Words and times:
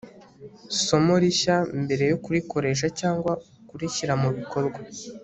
somo 0.85 1.13
rishya 1.21 1.57
mbere 1.83 2.03
yo 2.11 2.17
kurikoresha 2.23 2.87
cyangwa 2.99 3.31
kurishyira 3.69 4.13
mu 4.21 4.29
bikorwa 4.37 4.79